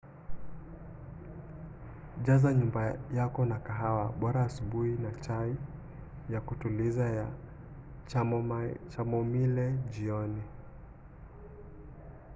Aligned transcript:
jaza 2.25 2.49
nyumba 2.53 2.81
yako 3.17 3.41
na 3.49 3.57
kahawa 3.65 4.05
bora 4.19 4.41
asubuhi 4.45 4.93
na 5.03 5.11
chai 5.21 5.55
ya 6.29 6.41
kutuliza 6.41 7.03
ya 7.09 7.27
chamomile 8.89 9.69
jioni 9.91 10.41